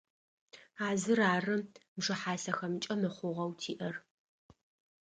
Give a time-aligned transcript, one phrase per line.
[0.85, 1.57] А зыр ары
[1.99, 3.95] бжыхьасэхэмкӏэ мыхъугъэу тиӏэр.